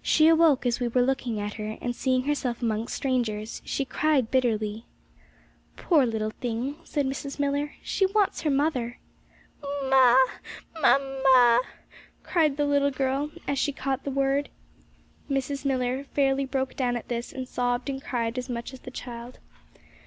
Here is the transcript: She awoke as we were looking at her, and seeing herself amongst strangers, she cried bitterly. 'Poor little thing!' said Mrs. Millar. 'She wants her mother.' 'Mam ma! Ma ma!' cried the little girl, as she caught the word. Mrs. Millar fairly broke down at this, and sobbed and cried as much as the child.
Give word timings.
She 0.00 0.28
awoke 0.28 0.64
as 0.64 0.80
we 0.80 0.88
were 0.88 1.02
looking 1.02 1.38
at 1.38 1.52
her, 1.60 1.76
and 1.82 1.94
seeing 1.94 2.22
herself 2.22 2.62
amongst 2.62 2.94
strangers, 2.96 3.60
she 3.66 3.84
cried 3.84 4.30
bitterly. 4.30 4.86
'Poor 5.76 6.06
little 6.06 6.30
thing!' 6.30 6.76
said 6.84 7.04
Mrs. 7.04 7.38
Millar. 7.38 7.72
'She 7.82 8.06
wants 8.06 8.40
her 8.40 8.50
mother.' 8.50 8.96
'Mam 9.62 9.90
ma! 9.90 10.16
Ma 10.80 10.98
ma!' 11.22 11.58
cried 12.22 12.56
the 12.56 12.64
little 12.64 12.90
girl, 12.90 13.30
as 13.46 13.58
she 13.58 13.72
caught 13.72 14.04
the 14.04 14.10
word. 14.10 14.48
Mrs. 15.28 15.66
Millar 15.66 16.04
fairly 16.14 16.46
broke 16.46 16.74
down 16.74 16.96
at 16.96 17.08
this, 17.08 17.30
and 17.30 17.46
sobbed 17.46 17.90
and 17.90 18.02
cried 18.02 18.38
as 18.38 18.48
much 18.48 18.72
as 18.72 18.80
the 18.80 18.90
child. 18.90 19.38